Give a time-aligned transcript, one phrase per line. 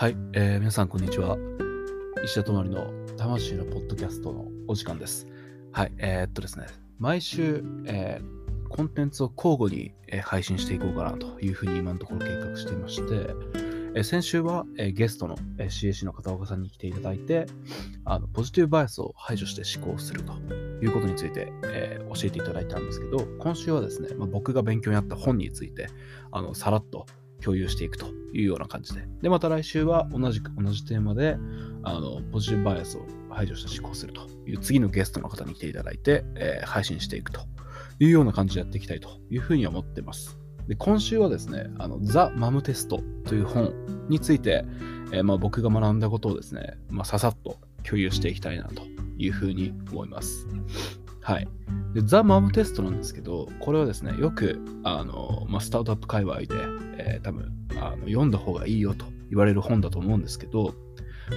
[0.00, 1.36] はい、えー皆さんこんにちは。
[2.24, 5.26] 石田智の魂のポッドキャストのお時間です。
[5.72, 6.66] はい、えーっとですね、
[7.00, 13.34] 毎週、えーコンテンツを交互に、えー配信していこうかなというふうに今のところ計画していまして、
[13.96, 17.46] えー先週は、えーゲストの、えー CAC の片岡さんに来ていただいて、
[18.04, 20.32] あのポジティブバイアスを排除して思考すると
[20.80, 25.88] いうことについて、えー教えていただいたんですけど、今週はですね、まあ、僕が勉強になった本について、
[26.30, 27.06] あのさらっと
[27.42, 29.06] 共有していくというような感じで。
[29.22, 31.36] で、また来週は同じく同じテーマで、
[31.82, 37.40] あのポジティブバイアスを排除して思考するという次のゲストの方に来ていただいて、えー配信していくと
[38.00, 40.38] いうような感じでやっていきたいというふうに思ってます。
[40.68, 43.72] で、今週はですね、あのザ・マムテストという本
[44.08, 44.64] について、
[45.12, 48.82] えーまあ、僕が学んだことをですね、まあ、ささっと共有していきたいなと
[49.16, 50.46] いうふうに思います。
[51.22, 51.48] はい。
[51.94, 60.74] で、ザ・マムテストなんですけど、これはですね、よく、あの、まあ、スタートアップ界隈で、ー多分あの、読んだ方がいいよと言われる本だと思うんですけど、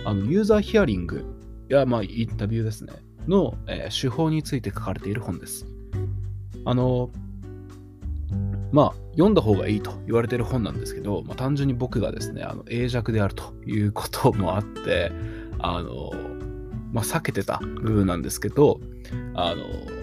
[0.05, 1.25] あの、ユーザーヒアリング
[1.69, 2.93] や、まあ、インタビューですね、
[3.27, 5.65] の、えー手法について書かれている本です。
[6.65, 7.09] あの、
[8.71, 15.11] まあ、読んだ方がいいと言われている本なんですけど、まあ、単純に僕がですね、あの、脆弱であるということもあって、
[15.59, 16.11] あの、
[16.93, 18.79] まあ、避けてた部分なんですけど、
[19.33, 20.00] あの、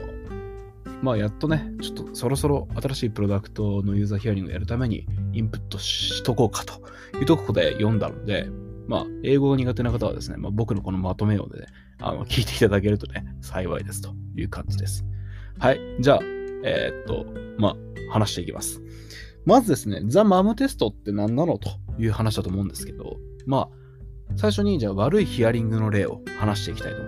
[1.02, 6.82] まあ、やっとね、ちょっとそろそろ新しいプロダクトのユーザーヒアリングをやるためにインプットしとこうかと
[7.18, 8.48] いうとこで読んだので、
[8.88, 11.66] まあ、英語が苦手な方はですね、まあ、僕のこのまとめをね、
[12.00, 15.04] あの聞いていただけるとね、幸いですという感じです。
[15.58, 15.80] はい。
[16.00, 16.18] じゃあ、
[16.64, 17.26] えーっと、
[17.58, 17.76] まあ、
[18.12, 18.82] 話していきます。
[19.44, 23.78] まずですね、ザ・マムテストって何なのという話だと思うんですけど、まあ、
[24.36, 27.07] 最初にじゃあ悪いヒアリングの例を話していきたいと思い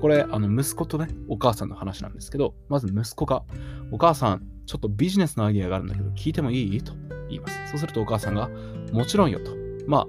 [0.00, 3.42] これ、あの、息子とね、お母さんの話なんですけど、まず息子が、
[3.90, 6.82] お母さん、ちょっとビジネスのアイデアがあるんだけど、聞いてもいい？
[6.82, 6.92] と
[7.28, 7.70] 言います。
[7.70, 8.48] そうするとお母さんが、
[8.92, 9.50] もちろんよと。
[9.86, 10.06] まあ、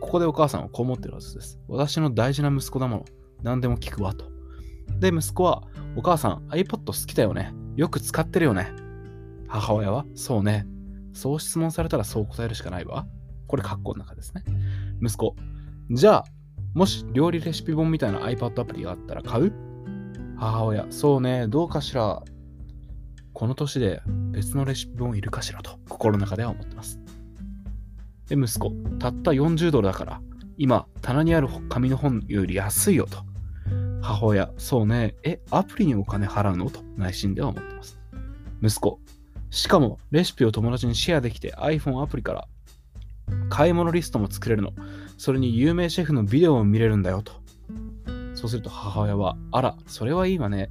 [0.00, 1.58] ここでお母さんはこう思ってるはずです。
[1.68, 3.04] 私の大事な息子だもの。
[3.42, 4.30] 何でも聞くわと。
[5.00, 5.64] で、息子は、
[5.96, 7.52] お母さん、iPod 好きだよね。
[7.74, 8.72] よく使ってるよね。
[9.48, 10.66] 母親は、そうね。
[11.12, 13.06] そう質問されたらそう答えるしかないわ。
[13.48, 14.44] これ、括弧の中ですね。
[15.02, 15.34] 息子、
[15.90, 16.24] じゃあ、
[16.76, 19.52] もし料理レシピ本みたいな iPad アプリがあったら買う？
[20.36, 22.22] 母親、そうね、どうかしら。
[23.32, 27.00] この年で別のレシピ本いるかしらと心の中では思ってます。
[28.28, 30.20] で、息子、たった40ドルだから、
[30.58, 33.24] 今、棚にある紙の本より安いよと。
[34.02, 36.68] 母親、そうね、え、アプリにお金払うの？
[36.68, 37.98] と内心では思ってます。
[38.62, 39.00] 息子、
[39.48, 42.46] しかもレシピを友達にシェアできて iPhone アプリから
[43.48, 44.72] 買い物リストも作れるの。
[45.16, 47.32] それに有名シェフのビデオも見れるんだよと。
[48.34, 50.70] そうすると母親は、あら、それはいいわね。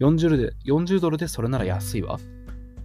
[0.00, 2.18] 40ドルで ,40 ドルでそれなら安いわ。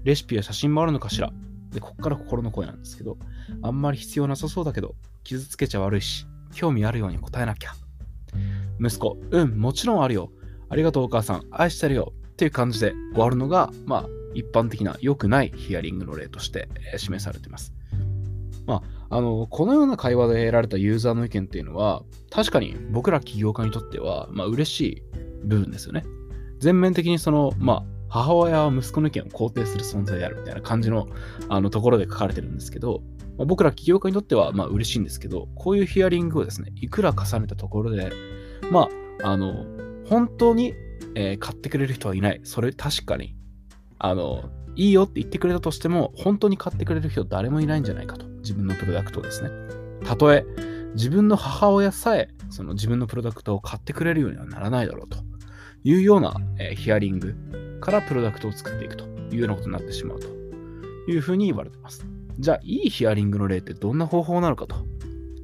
[0.03, 1.31] レシピや写真もあるのかしら。
[1.71, 3.17] で、こっから心の声なんですけど、
[3.61, 7.71] あんまり必要なさそうだけど、傷つけちゃ悪いし、興味あるように答えなきゃ。
[8.79, 10.31] 息子、うん、もちろんあるよ。
[10.69, 12.13] ありがとうお母さん、愛してるよ。
[12.31, 17.73] っていう感じで終わるのが、まあ、一般的な良くないヒアリングの例として、示されています。
[18.65, 25.03] まあ、あの、このような会話で得られたユーザーの意見っていうのは、確かに僕ら起業家にとっては、まあ、嬉しい
[25.43, 26.05] 部分ですよね。
[26.59, 31.07] 全面的にその、まあ、母親は息子の意見を肯定する存在であるみたいな感じの
[31.49, 33.01] あのところで書かれてるんですけど、
[33.37, 38.13] まあ、僕ら起業家にとってはまあ嬉しいんですけど、こういうヒアリングをですね、いくら重ねたところで、
[38.71, 38.87] ま
[39.21, 39.65] あ、あの、
[40.07, 40.73] 本当に、
[41.15, 42.39] えー買ってくれる人はいない。
[42.43, 43.35] それ確かに、
[43.99, 48.30] あの、いいよって言ってくれたとしても、本当に買ってくれる人誰もいないんじゃないかと。
[48.41, 49.49] 自分のプロダクトですね。
[50.03, 50.45] たとえ、
[50.95, 55.17] 自分の母親さえ、その自分のプロダクトを買ってくれるようにはならないだろうと
[55.83, 57.35] いうような、えヒアリング
[57.79, 60.27] からプロダクトを作っていくというようなことになってしまうと
[61.07, 62.05] いうふうに言われています。
[62.39, 64.75] じゃあ、いいヒアリングの例ってどんな方法なのかと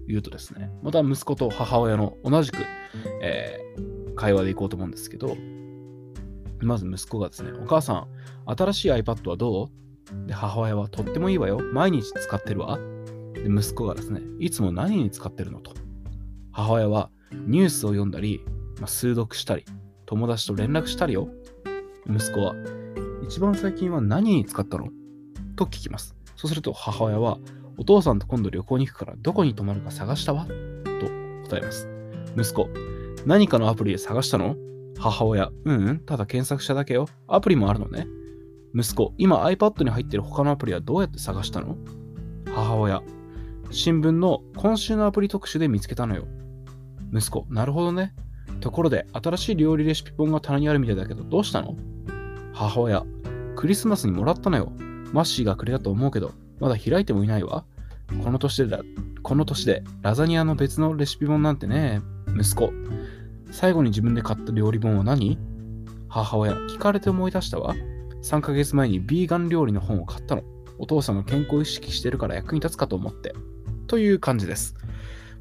[0.08, 2.58] いうとですね、また息子と母親の同じく、
[3.22, 5.38] えー会話でいこうと思うんですけど、
[6.60, 8.08] まず息子がですね、お母さん、
[8.48, 9.68] 新しい iPad はどう？
[10.26, 11.60] で、母親はとってもいいわよ。
[11.74, 12.80] 毎日使ってるわ。
[13.34, 15.74] で、息子がですね、いつも何に使ってるのと。
[16.52, 17.10] 母親は
[17.46, 18.42] ニュースを読んだり、
[18.80, 19.66] まあ、数読したり、
[20.06, 21.30] 友達と連絡したりよ。
[22.10, 22.56] 息子は、
[23.28, 24.88] 一番最近は何に使ったの？
[25.56, 26.16] と聞きます。
[26.36, 27.38] そうすると母親は、
[27.78, 30.46] お父さんと今度旅行に行くからどこに泊まるか探したわ？
[30.46, 31.08] と
[31.50, 31.90] 答えます。
[32.38, 32.70] 息子、
[33.26, 34.56] 何かのアプリで探したの？
[34.98, 37.08] 母親、うんうん、ただ検索しただけよ。
[37.28, 38.08] アプリもあるのね。
[38.76, 41.78] 息子、今 iPad に入ってる他のアプリはどうやって探したの？
[42.54, 43.02] 母親、
[43.72, 46.28] 新聞の今週のアプリ特集で見つけたのよ。
[47.14, 48.14] 息子、なるほどね。
[48.60, 51.76] ところで、新しい料理レシピ本が棚にあるみたいだけど、どうしたの？
[52.54, 53.06] 母親、
[53.56, 54.72] クリスマスにもらったのよ。
[55.14, 57.66] マッシーがくれたと思うけど、まだ開いてもいないわ。
[58.24, 58.80] この年で、
[59.24, 62.02] この年でラザニアの別のレシピ本なんてね、
[62.38, 62.72] 息子。
[63.52, 65.38] 最後に自分で買った料理本は何？
[66.10, 67.76] 母親、聞かれて思い出したわ。
[68.22, 70.44] 3ヶ月前にビーガン料理の本を買ったの。
[70.80, 73.34] お父さんが健康意識してるから役に立つかと思って。
[73.88, 74.76] という感じです。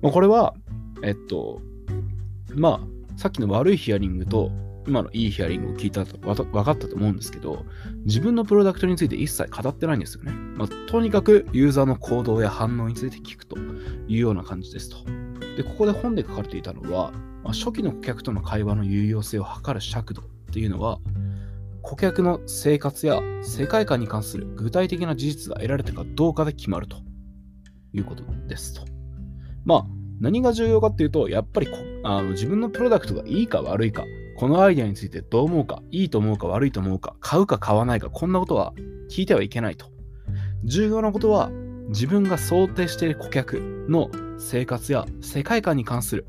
[0.02, 0.55] もうこれは、
[1.02, 1.61] えっと、
[2.55, 4.50] まあ、さっきの悪いヒアリングと
[4.87, 7.64] 今のいいヒアリングを聞いたと分かったと思うんですけど、
[8.05, 10.32] 自分のプロダクトについて一切語ってないんですよね。
[10.32, 14.99] まあ、とにかくユーザーの行動や反応について聞くというような感じですと。
[15.56, 17.11] で、ここで本で書かれていたのは、
[17.43, 20.99] まあ、初期の顧客との会話の有用性を測る尺度っていうのは、
[21.86, 26.96] 顧客の生活や世界観に関する具体的な事実が得られたかどうかで決まると
[27.92, 28.82] いうことですと。
[29.64, 29.86] まあ、
[30.20, 31.68] 何が重要かっていうと、やっぱり
[32.02, 34.04] あの自分のプロダクトがいいか悪いか、
[34.36, 38.72] このアイデアについてどう思うか、いいと思うか悪いと思うか、買うか買わないか、こんなことは
[39.08, 39.86] 聞いてはいけないと。
[40.64, 41.50] 重要なことは、
[41.90, 46.26] 自分が想定している顧客の生活や世界観に関する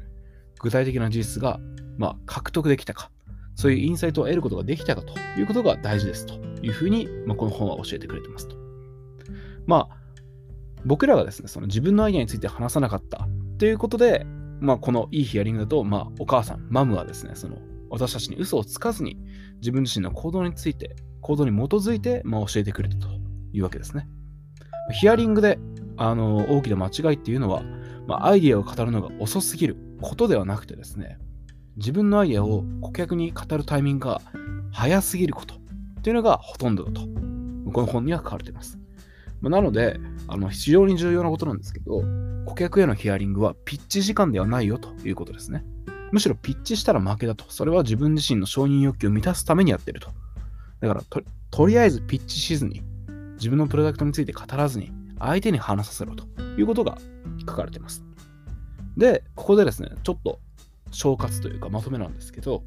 [0.59, 1.59] 具体的な事実が、
[1.97, 3.09] まあ、獲得できたか、
[3.57, 8.55] そういうインサイトを得ることができたかということが大事ですというふうに、まあ、この本は教えてくれてますと。
[9.65, 9.97] まあ、
[10.85, 13.27] 僕らがですね、その自分のアイデアについて話さなかった
[13.57, 14.27] ということで、
[14.59, 17.57] まあ、このいいヒアリングだと、まあ、お母さん、マムはですね、その
[17.89, 19.17] 私たちに嘘をつかずに
[19.55, 23.07] 自分自身の行動について、行動に基づいて、まあ、教えてくれたと
[23.53, 24.07] いうわけですね。
[24.91, 25.57] ヒアリングで
[25.97, 27.63] あの大きな間違いっていうのは、
[28.05, 31.17] まあ、アイデアを語るのが遅すぎることではなくてですね、
[31.77, 34.21] 自分のアイデアを顧客に語るタイミングが
[34.71, 35.57] 早すぎることっ
[36.01, 37.01] ていうのがほとんどだと、
[37.71, 38.79] この本には書かれています。
[39.41, 42.03] まあ、なのであの、非常に重要なことなんですけど、
[42.45, 45.63] 顧客へのヒアリングはピッチ時間ではないよということですね。
[46.11, 47.45] むしろピッチしたら負けだと。
[47.49, 50.09] それは自分自身の承認欲求を満たすためにやってると。
[50.79, 51.21] だからと、
[51.51, 52.81] とりあえずピッチしずに、
[53.35, 56.25] 自分のプロダクトについて語らずに、相手に話させろと
[56.57, 56.97] いうことが
[57.41, 58.03] 書かれています。
[58.95, 60.39] で、ここでですね、ちょっと
[60.91, 62.63] 小括というかまとめなんですけど、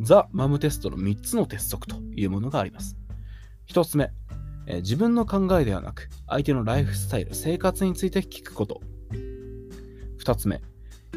[0.00, 2.96] ザ・マムテストの3つの鉄則というものがあります。
[3.68, 4.10] 1つ目、
[4.66, 8.80] え自分の考えではなく、相手のライフスタイル、生活について聞くこと。
[10.18, 10.62] 2つ目、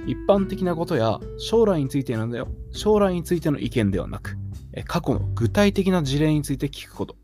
[0.06, 2.48] 一般的なことや将来についてなんだよ。
[2.72, 4.38] 将来についての意見ではなく、
[4.74, 7.16] え過去の具体的な事例について聞くこと。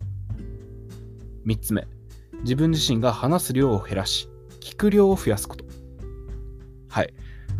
[1.45, 1.87] 3つ目、
[2.41, 4.29] 自分自身が話す量を減らし、
[4.61, 5.65] 聞く量を増やすこと。
[6.87, 7.13] はい。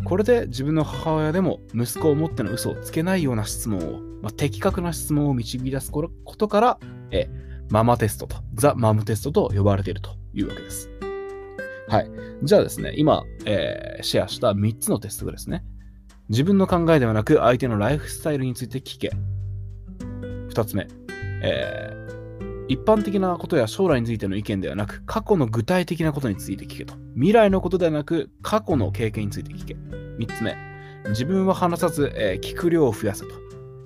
[0.04, 6.78] これで自分の母親でも息子を持っての嘘をつけないような質問を、まあ、的確な質問を導き出すことから、
[7.10, 7.28] え
[7.70, 10.90] ママテストと、ザ・マムテストと呼ばれているというわけです。
[11.88, 12.10] はい。
[12.42, 15.64] じゃあですね、今、えー、シェアした3つのテストがですね、
[16.28, 19.12] 自分の考えではなく相手のライフスタイルについて聞け。
[20.48, 20.88] 2つ目、
[21.42, 21.99] えー、
[22.70, 26.94] 一般的なことや将来についての意見ではなく、過去の具体的なことについて聞けと。
[27.16, 29.74] 未来のことではなく、過去の経験について聞け。
[29.74, 30.56] 3つ目、
[31.08, 33.34] 自分は話さず、えー、聞く量を増やせと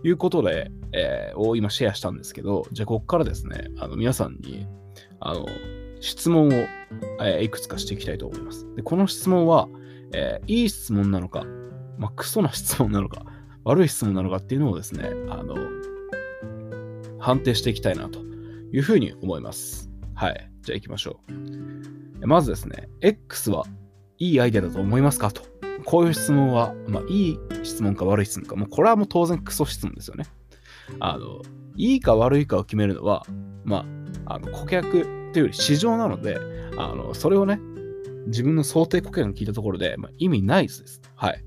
[0.03, 4.67] いうことで、えー、を今シェアしたんですけど、じゃあここからですね、あの皆さんに、
[5.19, 5.47] あの、
[6.01, 6.53] 質問を、
[7.23, 8.67] えー、いくつかしていきたいと思います。
[8.75, 9.67] でこの質問は、
[10.13, 11.47] えー、いい質問なのか、
[11.97, 13.25] まあ、クソな質問なのか、
[13.65, 15.57] 悪い質問なのかっていうのをですね、あの、
[17.19, 18.34] 判定していきたいなと
[18.75, 19.89] いうふうに思います。
[20.17, 20.51] はい。
[20.63, 21.21] じゃあ行きましょ
[22.21, 22.27] う。
[22.27, 23.65] まずですね、X は
[24.19, 25.31] いいアイデアだと思いますか？
[25.31, 25.43] と。
[25.85, 30.27] こういう質問は、まあ、いい質問か悪い質問か、もうこれはもう当然クソ質問ですよね。
[30.99, 31.43] あの、
[31.77, 33.25] いいか悪いかを決めるのは、
[33.65, 33.87] ま
[34.27, 35.03] あ、あの顧客
[35.33, 36.39] というより市場なので、
[36.77, 37.61] あのそれをね、
[38.27, 41.01] 自分の想定顧客に聞いたところで、まあ、意味ないです。
[41.15, 41.45] はい。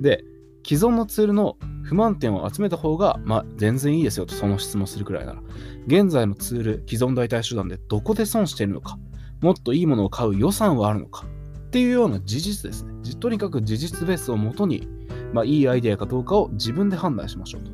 [0.00, 0.22] で、
[0.64, 5.42] 既存のツールの不満点を集めた方が、まあ、全然いいですよと、その質問するくらいなら。
[5.86, 8.98] 現在のツール、既存代替手段でどこで損しているのか、
[9.40, 11.26] もっといいものを買う予算はあるのか、
[11.66, 12.92] っていうような事実ですね。
[13.18, 14.88] とにかく事実ベースをもとに、
[15.32, 17.70] まあ、いいアイデアかどうかを自分で判断しましょうと。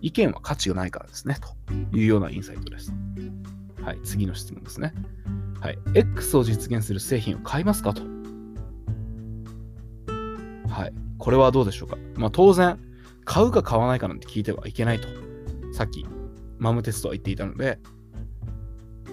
[0.00, 2.92] 意見は価値がないからですね、というようなインサイトです。
[3.82, 4.94] はい、次の質問ですね。
[5.60, 8.02] はい、X を実現する製品を買いますかと。
[10.68, 11.96] はい、これはどうでしょうか。
[12.16, 12.78] まあ、当然、
[13.24, 15.08] 買うか買わないかなんて聞いてはいけないと。
[15.72, 16.06] さっき、
[16.58, 17.78] マムテストは言っていたので、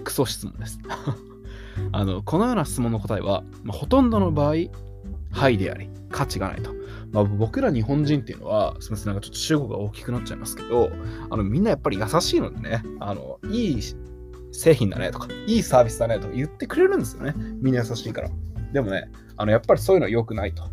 [0.02, 0.78] クソ質問です。
[1.92, 4.54] あのこのような質問の答えは、まあ、ほとんどの場合、
[5.32, 6.72] はいであり、価値がないと。
[7.10, 10.90] まあ、僕ら日本人っていうのは、すみません、なんかちょっと主語が大きくなっちゃいますけど、
[11.30, 13.82] あのみんなやっぱり優しいのでね、あのいい
[14.52, 17.34] 製品だねとか、いいサービスだねとか言ってくれるんですよね。
[17.60, 18.30] みんな優しいから。
[18.72, 20.64] でもね、あのやっぱりそういうのは良くないと。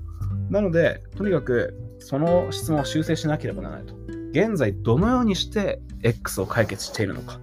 [0.50, 3.96] なので、とにかくその質問を修正しなければならないと。
[4.31, 7.39] 現在どのようにして X を解決しているのか。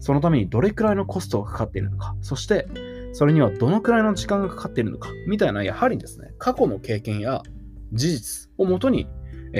[0.00, 2.14] そのためにどれくらいのコストがかかっているのか。
[2.20, 2.68] そして、
[3.12, 7.42] それにはどのくらいの時間がかかっているのか、みたいな、やはりですね、過去の経験や
[7.92, 9.08] 事実をもとに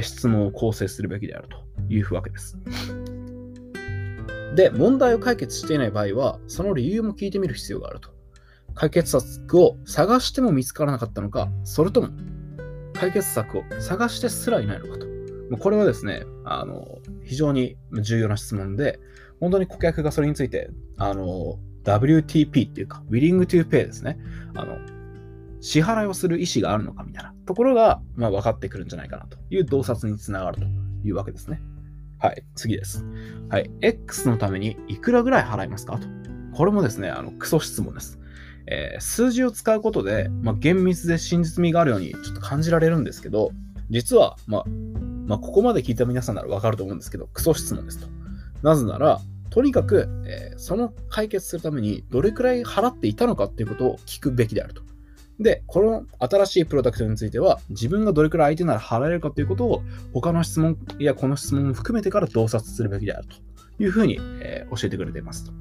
[0.03, 1.57] 質問を構成するべきであると
[1.89, 2.59] いうわけです。
[4.55, 8.11] で、問題を解決していない場合は、その理由も聞いてみる必要があると。
[8.75, 12.09] 解決策を探しても見つからなかったのか、それとも
[12.93, 15.06] 解決策を探してすらいないのかと。
[15.61, 18.99] これはですね、あの、非常に重要な質問で、
[19.41, 24.19] 本当に顧客がそれについて、あの、WTP っていうか、Willing to Pay ですね。
[24.55, 24.79] あの、
[25.61, 30.67] 支払いをする意思があるのかみたいなところが、まあ、分かってくるんじゃないかなという洞察につながると
[31.05, 31.61] いうわけですね。
[32.19, 33.05] はい、次です。
[33.51, 35.99] はい、X のためにいくらぐらい払いますか？
[35.99, 36.09] と。
[36.55, 38.19] これもですね、あの、クソ質問です。
[38.69, 43.51] えー、数字を使うことで、まあ、厳密で真実味があるようにちょっと感じられるんですけど、
[43.91, 44.65] 実は、まあ、
[45.27, 48.07] まあ、ここまで聞いた皆さんならわかると思うんですけど、クソ質問ですと。
[48.63, 54.83] なぜなら、とにかく、えー、その解決するためにどれくらい払っていたのかっていうことを聞くべきであると。
[55.41, 59.83] で、この新しいプロダクトについては、自分がどれくらい相手なら払えるかということを、
[60.15, 65.53] 他の質問やこの質問を含めてから洞察するべきであるというふうに、えー、教えてくれていますと。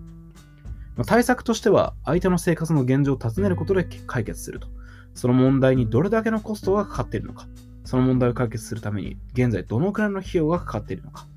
[0.96, 4.68] ま、対策としては、相手の生活の現状を尋ねることで解決すると。
[5.14, 7.48] その問題にどれだけのコストがかかっているのか。
[7.86, 11.28] その問題を解決するために、現在どのくらいの費用がかかっているのか。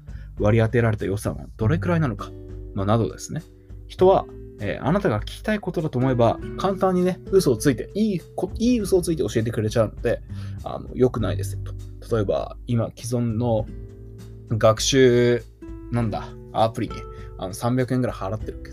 [0.40, 2.30] 割り当てられた予算はどれくらいなのか。
[2.74, 3.42] まあ、などですね。
[3.86, 4.24] 人は
[4.60, 8.20] えー、あなたが聞きたいことだと思えば、簡単にね、嘘をついて、いい、
[8.58, 10.20] いい嘘をついて教えてくれちゃうので、
[10.64, 12.16] あの良くないですよと。
[12.16, 13.66] 例えば、今、既存の
[14.50, 15.42] 学習、
[15.92, 16.94] なんだ、アプリに
[17.38, 18.70] あの300円ぐらい払ってるけ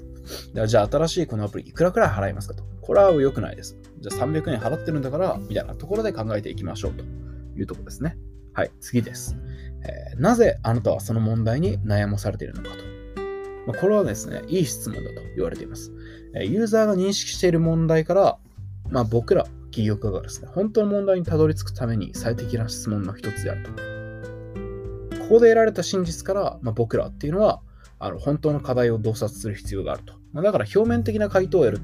[0.59, 2.63] ど、じゃあ新しいこのアプリいくらくらい払いますかと。
[2.81, 3.77] これは良くないです。
[3.99, 7.03] じゃあ300円払ってるんだから、みたいなところで考えていきましょうと
[7.55, 8.17] いうところですね。
[8.53, 9.35] はい、次です。
[9.83, 12.75] えー、なぜあなたはその問題に悩まされているのかと。
[13.67, 15.91] まあ、これはですね、いい質問だと言われています
[16.35, 16.45] え。
[16.45, 18.37] ユーザーが認識している問題から、
[18.89, 23.71] まあ、僕ら企業家がですね、本当の問題にたどり着くために最適な質問の一つであると。
[25.17, 27.61] ここで得られた真実から、まあ、僕らっていうのは、
[27.97, 30.13] あの本当の課題を洞察する必要があると。
[30.33, 31.81] ま、だから表面的な回答を得る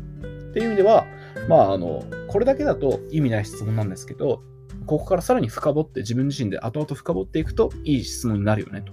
[0.51, 1.05] っていう意味では、
[1.49, 4.43] まあ、あの、これだけだと意味ない質問なんですけど、
[4.91, 8.91] ここからさらに深掘って自分自身で後々深掘っていくといい質問になるよねと。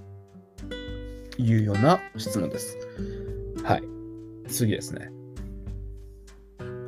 [1.42, 2.78] いうような質問です。
[3.64, 3.82] はい。
[4.46, 5.10] 次ですね。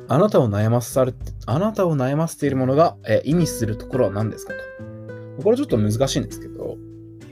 [0.07, 1.13] あなたを悩まされ
[1.45, 4.53] あなたを悩ませているものが、え意味するところは何ですか
[5.37, 5.43] と。
[5.43, 6.77] これちょっと難しいんですけど、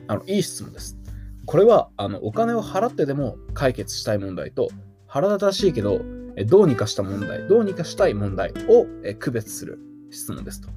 [0.07, 0.98] あのいい質問です。
[1.45, 4.67] これはあのお金を払ってでも解決したい問題と、
[5.07, 6.01] 腹立たしいけど、
[6.45, 8.86] どうにかした問題、どうにかしたい問題を
[9.17, 9.79] 区別する
[10.12, 10.67] 質問ですと。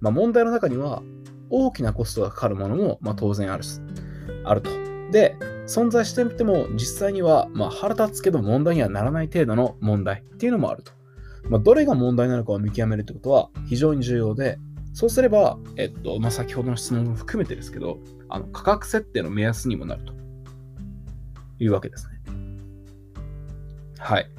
[0.00, 1.02] まあ、問題の中には
[1.50, 3.64] 大きなコストがかかるものも、まあ、当然ある
[4.44, 4.70] あると。
[5.10, 5.36] で、
[5.66, 10.92] 存在してみても実際には、まあ、腹立つけど問題にはならない程度の問題っていうのもあると。
[11.48, 14.58] まあ、どれが問題なのかを見極めるってことは非常に重要で、
[14.92, 17.98] そうすれば、えっとまあ、先ほどの質問も含めてですけど、
[18.28, 20.12] あの価格設定の目安にもなると
[21.58, 22.16] いうわけですね。
[23.98, 24.30] はい。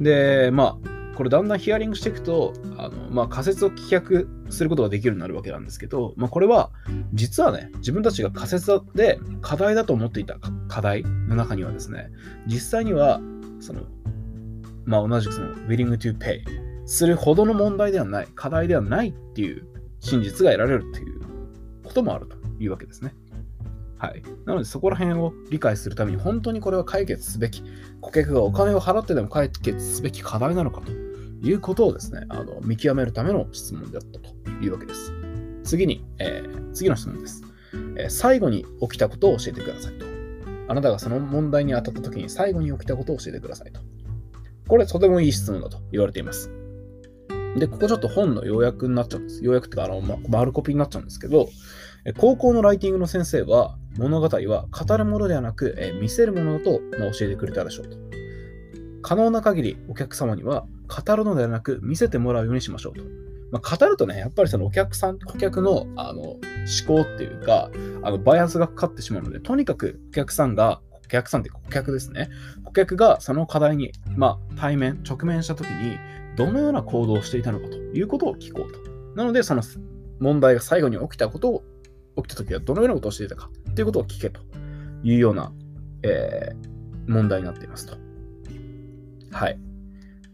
[0.00, 6.70] で、まあ、これだんだんヒアリングしていくと、あのまあ、仮説を棄却することができるようになるわけなんですけど、まあ、これは
[7.12, 12.10] 実はね、自分たちが仮説で課題だと思っていた課題の中にはですね、
[12.46, 13.20] 実際には、
[13.60, 13.82] その、
[14.84, 16.40] まあ、同じくその、willing to pay
[16.86, 19.66] するほどの問題ではない、課題ではないっていう
[20.00, 21.20] 真実が得られるっていう
[21.82, 23.14] こともあるというわけですね。
[24.04, 24.22] はい。
[24.44, 27.62] なので、そこら辺を理解するために、本当にこれは解決すべき、
[28.02, 35.12] 顧客がお金を払ってでも解決すべき課題なのかということをですね、あの見極めるための質問であったというわけです。
[35.64, 37.42] 次に、えー、次の質問です、
[37.96, 40.04] えー、最後に起きたことを教えてくださいと。
[40.68, 43.80] あなたがその問題に当たった時に最後に起きたことを教えてくださいと。
[44.68, 46.50] これ、とてもいい質問だと言われています。
[47.56, 49.44] で、ここちょっと本の要約になっちゃうんです。
[49.44, 51.48] 要約ってか、あの、ま、丸コピーになっちゃうんですけど、
[52.12, 57.96] 高校のライティングの先生は、物語は語るものではなく、え見せるものだと、ま教えてくれたでしょうと。
[59.00, 63.04] 可能な限りお客様には語るのではなく見せてもらうようにしましょうと。
[63.52, 66.40] まあ、語るとね、やっぱりそのお客さん、顧客のあの思
[66.86, 67.70] 考っていうか、
[68.02, 72.30] あのバイアスがかかってしまうので、とにかくお客さんが、お客さんって顧客ですね。
[72.64, 75.98] 顧客がその課題に、まあ、対面、直面したときに、
[76.36, 78.80] どのような行動をしていたのかということを聞こうと。
[79.14, 79.62] なので、その
[80.18, 81.64] 問題が最後に起きたことを、
[82.16, 84.40] 起きたときはどのようなことをしていたかということを聞けと
[85.02, 85.52] いうような、
[86.02, 87.96] えー、問題になっていますと。
[89.30, 89.58] はい。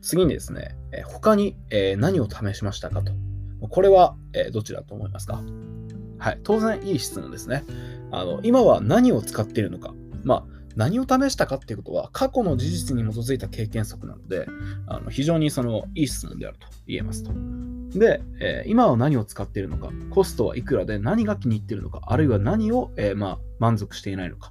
[0.03, 3.13] 次にですね、え他に、え何を試しましたかと。
[3.69, 5.43] これは、えどちらと思いますか
[6.19, 6.41] はい。
[6.43, 7.65] 当然いい質問ですね。
[8.13, 9.95] あの今は何を使っているのか。
[10.25, 14.47] まあ、何を試したかっていうことは、過去の事実に基づいた経験則なので、
[14.87, 17.33] あの非常にそのいい質問であると言えますと。
[17.91, 24.51] で、えー、今は何を使っているのか、コストはいくらで何が気に入っているのか、あるいは何を、えー、まあ、満足していないのか。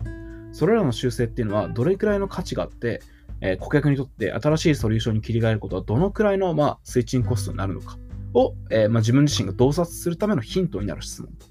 [0.51, 3.01] それらの修正っていうのはどれくらいの価値があって、
[3.41, 7.97] えー、顧客にとって新しいソリューションに切り替えることはどのくらいの、まあ、スイッチングコストになるのか
[8.33, 11.45] を、えー、まあ、自分自身が洞察するためのヒントになる質問と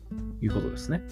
[0.44, 1.02] いうことですね。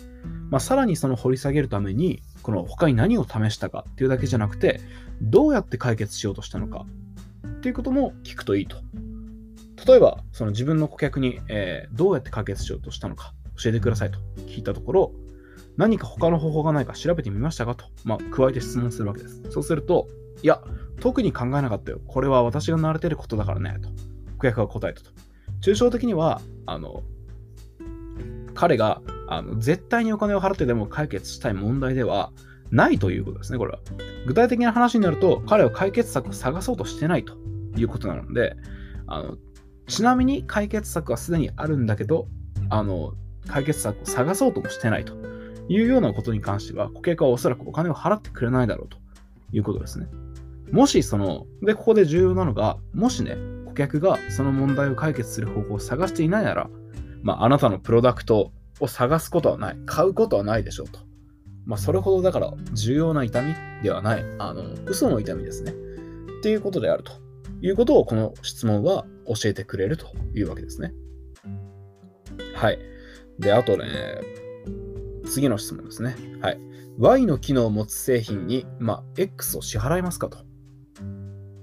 [0.50, 4.80] まあ、さらにその掘り下げるために、この他に何を試したかっていうだけじゃなくて、
[5.22, 6.86] どうやって解決しようとしたのか
[7.46, 8.76] っていうことも聞くといいと。
[9.86, 15.12] 例えば、その自分の顧客に、えー、どうやって解決しようとしたのか教えてくださいと聞いたところ、
[15.76, 19.42] 何か他の方法がないか調べてみましたかと、まあ、加えて質問するわけです。
[19.50, 20.08] そうすると、
[20.42, 20.62] いや、
[21.00, 22.00] 特に考えなかったよ。
[22.06, 23.88] これは私が慣れてることだからね、と。
[24.38, 25.10] 顧客が答えたと。
[25.60, 27.02] 抽象的には、あの、
[28.54, 32.32] 彼があの絶対にお金を払ってでも解決したい問題では
[32.70, 33.78] ないということですね、これは。
[34.26, 37.34] 具体的な話になると、彼は解決策を探そうとしてないと
[37.76, 38.56] いうことなので、
[39.06, 39.36] あの
[39.86, 42.28] ちなみに解決策はすでにあるんだけど、
[42.68, 43.14] あの
[43.46, 45.14] 解決策を探そうともしてないと
[45.68, 48.98] いうようなことに関しては、顧客はおそらくお金を払ってくれないだろうと
[49.52, 50.08] いうことですね。
[50.72, 56.68] もしその、で、ここで重要なのが、もしね、顧客がその問題を解決する方法を探していないなら、
[57.22, 60.98] まあ、あなたのプロダクトを探すことはない、買うことはないでしょうと。
[61.64, 65.72] まあ、それほどだから重要な痛みではない、あの、嘘の痛みですね。
[65.72, 67.12] っていうことであると
[67.60, 70.92] いうことをこの質問は教えてくれるというわけですね。
[72.54, 72.78] はい。
[73.38, 73.86] で、あとね、
[75.26, 76.16] 次の質問ですね。
[76.40, 76.60] はい。
[76.98, 80.38] Y の機能を持つ製品に、まあ、X を支払いますかと。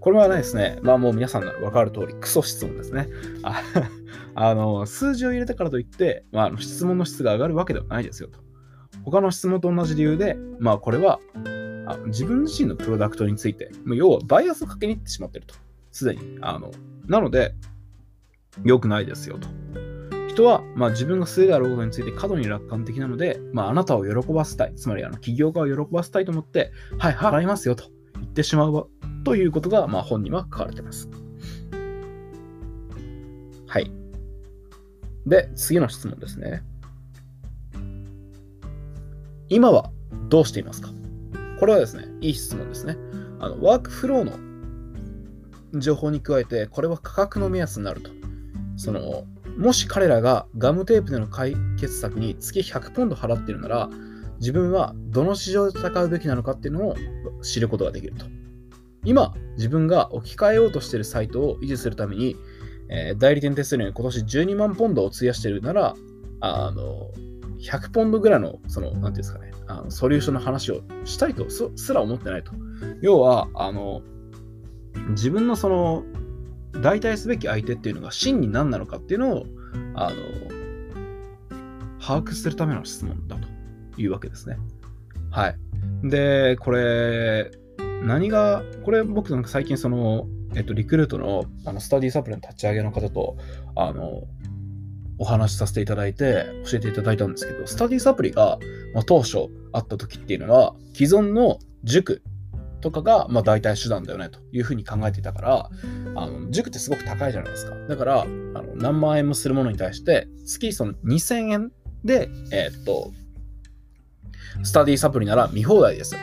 [0.04, 3.08] これはねですね、まあもう皆さんなら分かる通り、クソ質問ですね。
[3.42, 3.62] あ
[4.36, 8.40] あの数字を入れたからといって、まあ、質問の質が上がるわけではないですよと。
[9.06, 11.22] 他の質問と同じ理由で、まあこれは
[11.88, 15.56] あ自分自身のプロダクトについて、要はバイアスをかけに行ってしまっていると。
[15.94, 16.38] すでに。
[16.42, 16.72] あの
[17.08, 17.56] なので、
[18.66, 19.48] 良くないですよと。
[20.28, 28.90] 人は、まあ、自分が素であることについて過度に楽観的なので、まあ、あなたを喜ばせたい、つまりあの起業家を喜ばせたいと思って、はい、払いますよと言ってしまう
[29.24, 31.08] ということが、まあ、本には書かれています。
[33.68, 33.92] はい。
[35.28, 36.64] で、次の質問ですね。
[39.50, 39.92] 今は
[40.30, 40.90] どうしていますか？
[41.60, 42.98] これはですね、いい質問ですね。
[43.40, 44.32] あのワークフローの
[45.74, 48.12] 情報に加えて、これは価格の目安になると。
[48.78, 49.26] その、
[49.58, 53.90] もし彼らがガムテープでの解決策に月100ポンド払っているなら、
[54.40, 56.96] 自分はどの市場で戦うべきなのかっていうのを
[57.42, 58.26] 知ることができると。
[59.06, 62.36] 今、自分が置き換えようとしているサイトを維持するために、
[62.90, 65.96] えー、代理店手数料に今年12万ポンドを費やしているなら、
[66.42, 67.12] あの、
[67.60, 72.52] 100ポンドぐらいの、その、なんていうんですかね、あのソリューションの話をしたいとすら思ってないと。
[73.02, 74.02] 要は、あの、
[75.10, 76.04] 自分のその、
[76.82, 79.46] 代替すべき相手っていうのが真に何なのかっていうのを、
[79.96, 80.16] あの、
[82.00, 84.58] 把握するための質問だというわけですね。
[85.32, 85.58] はい。
[86.04, 87.52] で、これ、
[88.04, 93.38] 何が、これ僕なんか最近その、えっと、リクルートのあのスタディサプリの立ち上げの方と、
[93.76, 94.24] あの、
[95.18, 98.60] お話しさせていただいて、教えていただいたんですけど、スタディサプリが、
[98.94, 102.22] まあ、当初あった時っていうのは、既存の塾
[102.84, 105.70] とかが、まあ、代替手段だよねというふうに考えていたから、
[106.16, 107.76] あの塾ってすごく高いじゃないですか。
[107.88, 111.72] だから、あの何万円もするものに対して、月その2000円
[112.04, 113.12] で、えー、っと、
[114.64, 116.22] スタディサプリなら見放題ですよ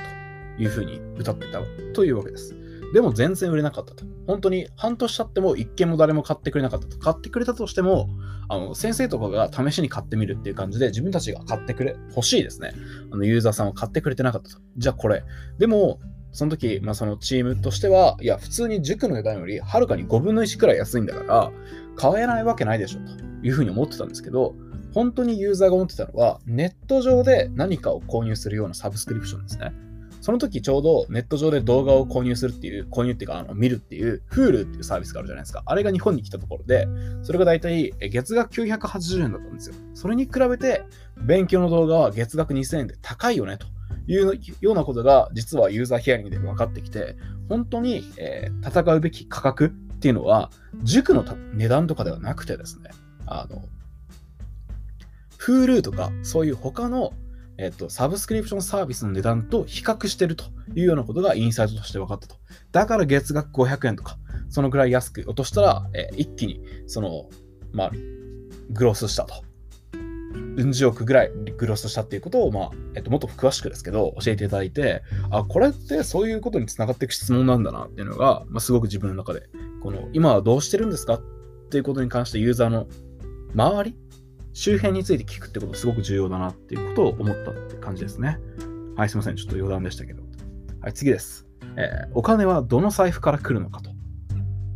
[0.57, 1.61] というふうに歌ってた
[1.95, 2.55] というわけです。
[2.93, 4.05] でも全然売れなかったと。
[4.27, 6.99] 本当に半年経っても一件も誰も買ってくれなかったと。
[6.99, 8.09] 買ってくれたとしても、
[8.49, 12.73] あの先生とかが試しに買ってみるっていう感じで自分たちが買ってくれ、欲しいですね。
[13.13, 14.59] あのユーザーさんは買ってくれてなかったと。
[14.77, 15.23] じゃあこれ。
[15.59, 16.01] でも、
[16.33, 21.53] その時、まあ、そのチームとしては、いや、普通に塾の値段よりはるかに5分の1くらい安いんだから、
[21.97, 24.55] 買えないわけないでしょというふうに思ってたんですけど、
[24.95, 29.73] 本当にユーザーが思ってたのは、ネット上で何かを購入するようなサブスクリプションですね。
[30.21, 35.63] その時ちょうどネット上で動画を購入するっていう、購入っていうか、あの見るっていう、Hulu っていうサービスがあるじゃないですか。
[35.65, 36.87] あれが日本に来たところで、
[37.23, 39.77] それが大体月額980円だったんですよ。
[39.95, 40.85] それに比べて、
[41.17, 43.67] 勉強の動画は月額2000円で高いよね、と
[44.13, 47.17] いうようなことが、実はユーザーヒアリングで分かってきて、
[47.49, 50.51] 本当に、えー、戦うべき価格っていうのは、
[50.83, 52.91] 塾の値段とかではなくてですね、
[53.27, 53.63] あの、
[55.39, 57.13] Hulu とか、そういう他の
[57.63, 62.37] えっと、サブスクリプションサービスの値段と比較してるというようなことがインサイトとして分かったと。
[62.73, 64.17] だから月額500円とか、
[64.49, 67.29] そのぐらい安く落としたら、えー、一気に、その、
[67.73, 67.91] まあ、
[68.71, 69.45] グロスしたと
[69.93, 79.51] うん十億ぐらいグロスしたっていうことを、まあえっと、もっと詳しくですけど教えていただいてあこれってそういうことにつながっていく質問なんだなっていうのが、まあ、すごく自分の中で
[79.83, 81.23] この今はどうしてるんですかっ
[81.71, 82.87] ていうことに関してユーザーの
[83.55, 83.97] 周り
[84.53, 88.39] 周辺について聞くってことすごく重要だなっていうことを思ったって感じですね。
[88.97, 89.37] はい、すいません。
[89.37, 90.23] ちょっと余談でしたけど。
[90.81, 91.47] はい、次です。
[91.77, 93.91] えー、お金はどの財布から来るのかと。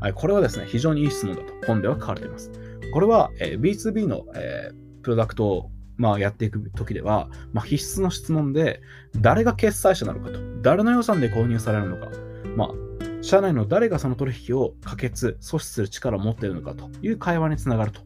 [0.00, 2.52] はい、これはですね、非常にいい質問だと本では書かれています。
[2.92, 8.80] これは、えー、B2B の、えー、プロダクトを、まあ、やっていくときでは、まあ、必須の質問で、
[9.16, 12.08] 誰が決済者なのかと、誰の予算で購入されるのか、
[12.56, 18.00] まあ、社内の誰がその取引を可決、阻止する力を持っているのかという会話につながると。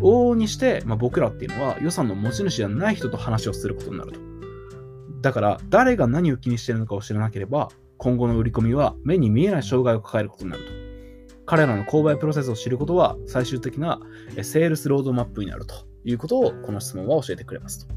[0.00, 4.20] 往々にして、まあ、僕らっていうのは予算の持ち主じゃない人と話をすることになると。
[5.20, 7.68] だから、誰が何を気にしているのかを知らなければ、
[7.98, 10.80] 今後の売り込みは目に見えない障害を抱えることになると。
[11.50, 14.00] 彼らの購買プロセスを知ることは最終的な
[14.42, 17.94] セールスロードマップになるということをこの質問は教えてくれますと。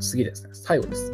[0.00, 1.12] 次ですね、最後です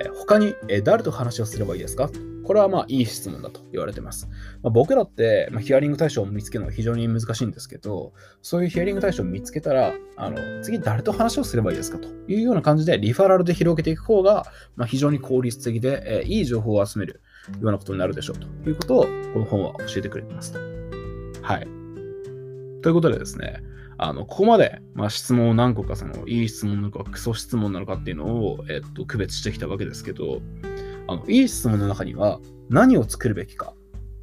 [0.00, 0.08] え。
[0.08, 2.10] 他にえ誰と話をすればいいですか？
[2.42, 4.28] これはまあいい質問だと言われてます。
[4.62, 14.44] まあ、僕らって、まあ、ヒアリング対象を見つけるのは非常に難しいんですけど、そういうヒアリング対象を見つけたら、あの次誰と話をすればいいですかというような感じでリファラルで広げていく方が、
[14.76, 17.22] まあ、非常に効率的で、えー、いい情報を集める
[17.60, 20.58] ようなことになるでしょうということをこの本は教えてくれてますと。
[21.42, 21.60] はい。
[22.82, 23.62] ということでですね、
[23.96, 30.40] あのここまで、まあ、質問を何個かそのいい質問なのかクソ質問なのかっていうのを、えっと、区別してきたわけですけど、
[31.06, 33.74] あのいい質問の中には何を作るべきか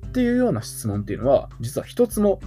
[0.07, 2.39] っていうような質問っていうのは実は一つも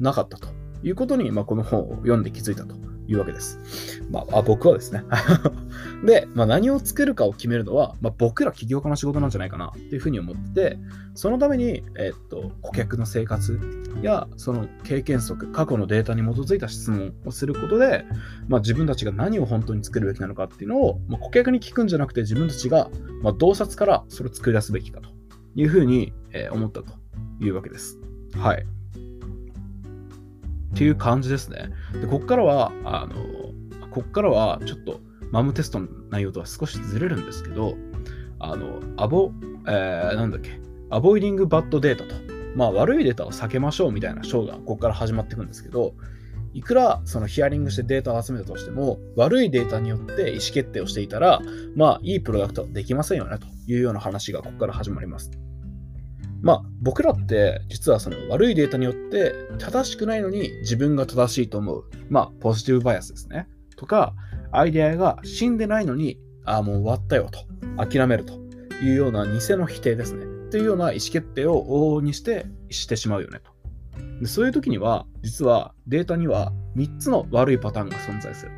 [0.00, 0.48] なかったと
[0.82, 2.74] いうことに、まあ、この本を読んで気づいたと。
[3.12, 4.02] いうわけです。
[4.10, 5.04] まあ、あ僕はですね。
[6.04, 10.78] で、まあ、何を作るかを決めるのは、まあ、僕ら起業家の仕事なんじゃないかなっていうふうに思ってて、
[11.14, 13.58] そのために、えー、っと顧客の生活
[14.02, 18.04] やその経験則、過去のデータに基づいた質問をすることで、
[18.48, 22.90] まあ、自分たちが何を本当に作るべきなのかっていうのを、まあ、顧客に聞くんじゃなくて自分たちが、
[23.22, 25.10] まあ、洞察からそれを作り出すべきかと
[25.54, 26.94] いうふうに、えー、思ったと
[27.40, 27.98] いうわけです。
[28.34, 28.66] はい。
[30.72, 31.70] っていう感じですね。
[32.00, 33.14] で、こっからは、あの、
[33.90, 37.74] こっからはちょっとマムテストの内容とは少しずれるんですけど、
[38.38, 39.32] あの、アボ、
[39.66, 42.14] えー、なんだっけ、アボイディングバッドデータと、
[42.56, 45.94] まあ悪いデータを避けましょうみたいな章がここから始まっていくんですけど、
[46.54, 51.40] いくらそのヒアリングしてデータを集めたとしても、悪いデータによって意思決定をしていたら、
[51.76, 55.30] まあいいプロダクトはできませんよねというような話がここから始まります。
[56.42, 61.84] まあ僕らって実はその悪いデータによって正しくないのに自分が正しいと思う。
[62.10, 63.48] まあポジティブバイアスですね。
[63.76, 64.14] とか、
[64.52, 67.40] アイデアが死んでないのに、ああ、もう終わったよと、
[67.76, 68.34] 諦めると
[68.82, 70.24] いうような偽の否定ですね。
[70.50, 73.50] というような意思決定を往々にしてしてしまうよねと。
[74.20, 78.52] でそういう時には、実はデータには3つの悪いパターンが存在する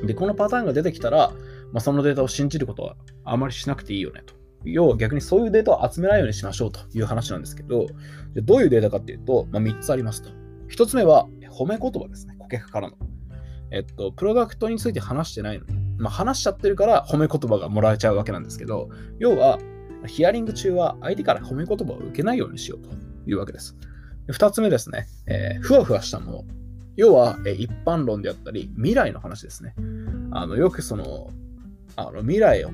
[0.00, 0.06] と。
[0.06, 1.32] で、このパターンが出てきたら、
[1.72, 4.37] まあ、そのデータを信じることはあまりしなくていいよねと。
[4.64, 7.86] 要は逆にそういうデータを集めないようにしましょうという話なんですけど、
[8.34, 10.30] じゃどういうデータかっていうと、まあ、3つありますと。
[10.70, 12.96] 1つ目は褒め言葉ですね、顧客からの。
[13.70, 19.58] えっと、プロダクトについて話してないのに、まあ、話しちゃってるから褒め言葉がもらえちゃうわけなんですけど、要は、
[20.06, 22.90] ヒアリング中は相手から褒め言葉を受けないようにしようと
[23.26, 23.76] いうわけです。
[24.28, 26.44] 2つ目ですね、えー、ふわふわしたもの。
[26.96, 29.74] 要は、え、一般論であったり、未来の話ですね。
[30.30, 31.30] あのよくその
[31.96, 32.70] あの未来を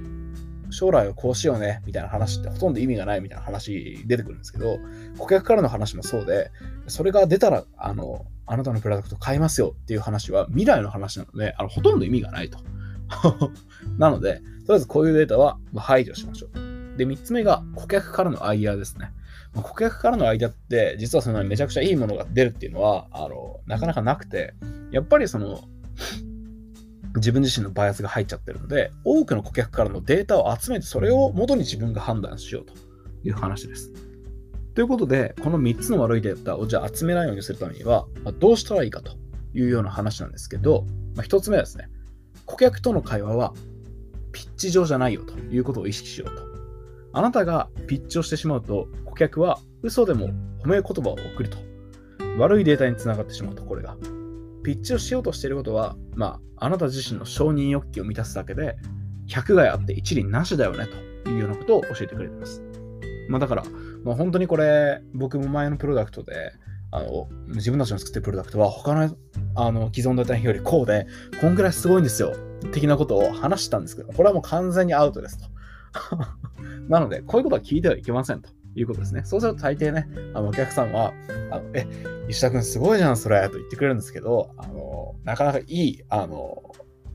[0.74, 4.78] 将来はこうしようねみたいな話ってほとんど意味がないみたいな話出てくるんですけど、
[5.18, 6.50] 顧客からの話もそうで、
[6.88, 12.58] それが出たら、あの、あなたのプロダクト買いますよっていう話は未来の話なので、あのほとんど意味がないと。
[13.98, 16.98] なので、とりあえずこういうデータは排除しましょう。
[16.98, 19.10] で、3つ目が顧客からのアイデアですね。
[19.54, 24.54] 顧客からのアイデアって、実はそのめちゃくちゃいいものが出るっていうのは、あの、なかなかなくて、
[24.90, 25.60] やっぱりその、
[27.16, 32.74] 自分自身のバイアスが入っちゃってるので、多くの顧客からのデータを集めて、それを元に自分が判断しようと
[33.22, 33.92] いう話です。
[34.74, 39.12] ということで、この3つの悪いデータをじゃあ集めないようにするためには、まあ、どうしたらいいかと
[39.54, 41.88] いうような話なんですけど、まあ、1つ目はですね、
[42.46, 43.54] 顧客との会話は
[44.32, 46.42] ピッチ上じゃないよということを意識しようと。
[47.12, 50.30] あなたがピッチをしてしまうと、顧客は嘘でも
[50.64, 51.58] 褒め言葉を送ると。
[52.36, 53.96] 悪いデータにつながってしまうと、これが。
[54.64, 58.76] ピッチをしようとしていることは、まあ、あなた自身の承認欲求を満たすだけで、
[59.28, 60.86] 100害あって一輪なしだよね
[61.24, 62.62] というようなことを教えてくれています。
[63.28, 63.64] まあ、だから、
[64.02, 66.52] まあ、本当にこれ、僕も前のプロダクトで、
[66.90, 69.16] あの自分たちの作ってるプロダクトは他の
[69.56, 71.06] あの既存データよりこうで、
[71.40, 72.34] こんぐらいすごいんですよ、
[72.72, 75.46] 的なことを話したんですけど、これはもう完全にアウトですと。
[76.88, 79.22] なので、こういうことは聞いてはいけませんということですね。
[79.24, 81.12] そうすると大抵ね、あのお客さんは、
[81.50, 81.86] あのえ、
[82.28, 86.62] 石田君すごいじゃん、それ、と言ってくれるんですけど、あのなかなかいい、あの、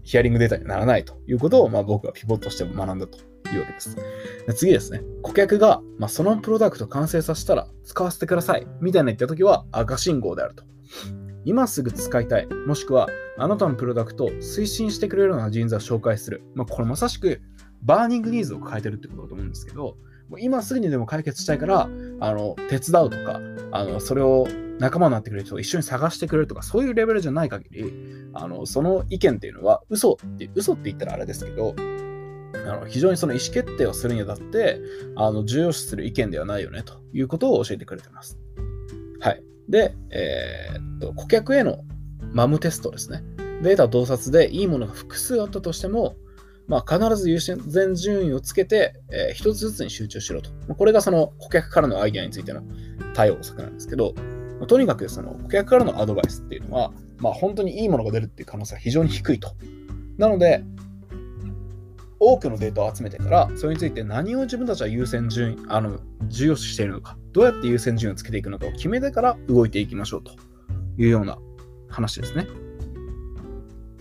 [0.04, 3.20] ヒアリングデータにならないということを、まあ、僕はピボットして学んだと
[3.54, 3.96] いうわけです。
[4.48, 5.02] で次ですね。
[5.22, 10.64] 顧客が、まあ、そのプロダクト完成させたら使わせてくださいみたいな言ったときは赤信号であると。
[11.46, 16.42] 今すぐ使いたい、もしくはあなたのプロダクトを推進してくれるような人材を紹介する。
[16.56, 17.42] まあ、これまさしく
[17.82, 19.96] burning needs を抱えてるってことだと思うんですけど、
[20.30, 21.90] もう今すぐにでも解決したいから、
[22.20, 23.40] あの手伝うとか、
[23.72, 24.48] あのそれを
[24.80, 27.94] 仲間になってくれる人を一緒に探してくれるとか、そういうレベルじゃない限り、
[28.34, 34.80] あのその意見っていうのは嘘って、嘘って言ったらあれですけど、あの非常にその意思決定をするにあたって
[35.16, 38.40] あの重要視する意見ではないよねということを教えてくれてます。
[39.20, 39.44] はい。
[39.68, 41.84] で、えー、っと顧客への
[42.34, 43.24] マムテストですね。
[43.62, 46.16] データ洞察でいいものが複数あったとしても、
[46.70, 47.60] まあ、必ず優先
[47.96, 50.76] 順位をつけて、えー、一つずつに集中しろとま。
[50.76, 52.62] これがその顧客からのアイデアについての
[53.16, 54.14] 対応策なんですけど、
[54.62, 59.56] まとにかくその顧客からのアドバイスっていうのは、まあ、本当にいいものが出るっていう可能性は非常に低いと。
[60.20, 60.64] なので、
[62.20, 70.34] 多くのデータを集めてから、それについて何を自分たちは優先順位、あの、重要視しているのか、どうやって優先順位をつけていくのかを決めてから動いていきましょうと
[70.98, 71.40] いうような
[71.88, 72.69] 話ですね。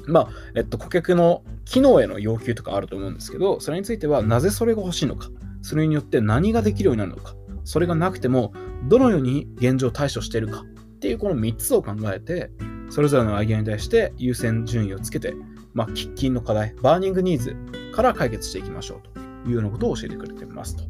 [0.09, 5.29] まあ、えっと、顧客の機能への要求とかあると思うんですけど、それについてはなぜそれが欲しいのか、
[5.63, 8.53] それによって何ができるようになるのか、それがなくても
[8.89, 10.65] どのように現状対処しているか？
[10.97, 12.51] っていうこの3つを考えて、
[12.91, 15.35] それぞれのアイデアに対して優先順位をつけて、
[15.75, 17.57] まあ、喫緊の課題、 burning needs
[17.95, 20.85] から解決していきましょうというようなことを教えてくれていますと。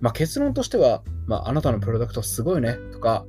[0.00, 3.24] まあ、結論としては、まあ、あなたのプロダクトすごいねとか、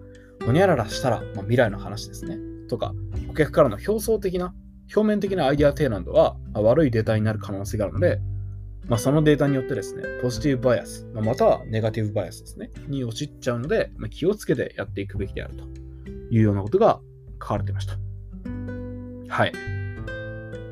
[0.45, 2.37] ほにゃららしたら、まあ、未来の話ですね
[2.67, 2.93] とか、
[3.27, 4.53] 顧客からの表層的な、
[4.93, 8.19] 表面的なアイデア提案等は、まあ、悪いデータになる可能性があるので、
[8.87, 15.63] まあ、そのデータによってですね、ポジティブバイアス、まあ、またはネガティブバイアスですね、に陥っちゃうので、まあ、気をつけてやっていくべきであると
[16.31, 16.99] いうようなことが
[17.41, 17.97] 書かれていました。
[19.27, 19.53] はい。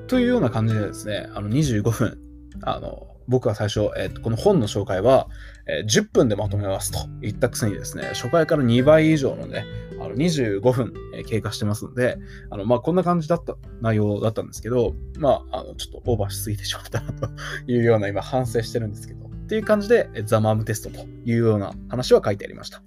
[0.07, 2.19] というような感じでですね、あの25分、
[2.61, 5.27] あの、僕は最初、えー、とこの本の紹介は、
[5.65, 9.65] えー、10分でまとめますと言ったくせにですね、初回から2倍以上のね、
[9.99, 12.17] あの25分、え、経過してますので、
[12.49, 17.29] あのまあ、こんな感じだった内容だったんですけど、まあ、あのちょっとオーバーしすぎてしまったなと
[17.67, 22.81] いうような今反省してるんですけど、っていう感じで、ザ・マームテストというような話は書いてありました。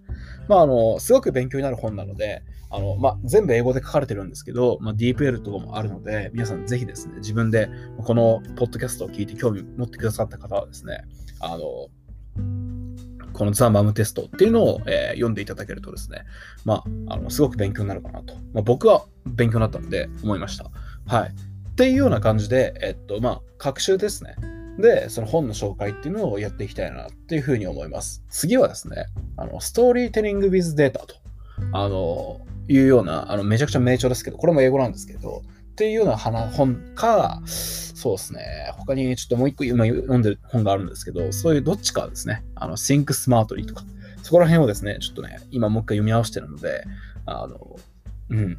[0.48, 7.68] まあ、あの、すごく勉強になる本なので、あの、まあ、全部英語で書かれてるんですけど、まあ、DeepL とかもあるので、皆さんぜひですね、自分で
[8.04, 11.04] このポッドキャストを聞いて興味持ってくださった方はですね、
[11.40, 11.88] あの、
[13.37, 16.25] このザ・マムテストっていうのを、えー、読んでいただけるとですね、
[16.64, 18.35] まあ、あのすごく勉強になるかなと。
[18.55, 20.70] まあ、僕は勉強になったので思いました。
[21.07, 21.29] はい。
[21.29, 24.37] っていうような感じで、えっと、まあ、学習ですね。
[24.79, 28.25] で、その本の紹介っていうのをやっていきたいなっていうふうに思います。
[28.31, 31.16] 次はですね、あの、ストーリーテリング with data と、
[31.72, 35.42] あの、いうような、あの、めちゃくちゃ名著ですけど、これも英語なんですけど、
[35.76, 43.84] っていうような本か、そうですね、他にちょっともう一個今読んでる本があるんですけど、そういうどっちかですね、あの、Think Smartly とか、
[44.22, 46.82] そこら辺をですね、ちょっとね、今もう一回読み合わせてるので、
[47.26, 47.76] あの、
[48.30, 48.56] うん、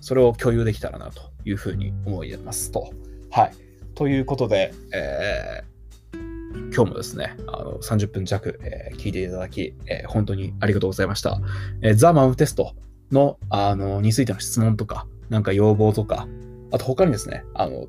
[0.00, 2.92] それを共有できたらなというふうに思いますと。
[3.32, 3.52] はい。
[3.96, 11.40] ということで、えー、今日もですね、あの30分弱、えー、聞いていただき、えー、本当にありがとうございました。
[11.82, 12.76] えー、ザ・マウテスト
[13.10, 16.28] のあのについての質問とか、なんか要望とか、
[16.72, 17.86] あと他にですね、あの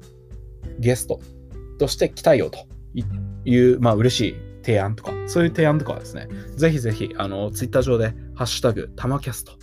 [0.80, 1.20] ゲスト
[1.80, 2.60] として来たいよと
[3.46, 9.54] いう、まあ嬉しい提案とか、そういう提案とかはですね、ぜひぜひ、あの、ツイッター上で、ハッシュタグ、たまキャスト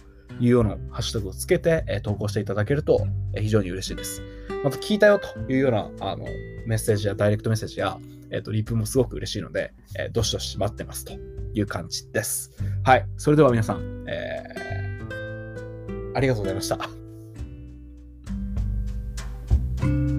[0.41, 4.23] いうようなハッシュタグをつけて、え、投稿していただけると、え、非常に嬉しいです。
[4.65, 6.25] また聞いたよというようなあの
[6.67, 7.99] メッセージやダイレクトメッセージや、
[8.31, 11.13] えーと、リプもすごく嬉しいので、えー、どしどし待ってますと
[11.55, 12.53] いう感じです。
[12.85, 13.07] はい。
[13.17, 16.98] それでは皆さん、えー、ありがとうございました。
[19.89, 20.18] thank you